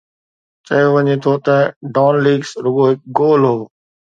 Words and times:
چيو 0.65 0.87
وڃي 0.93 1.15
ٿو 1.23 1.33
ته 1.45 1.57
”ڊان 1.95 2.13
ليڪس“ 2.25 2.49
رڳو 2.63 2.83
هڪ 2.89 2.99
گول 3.17 3.41
هو. 3.49 3.57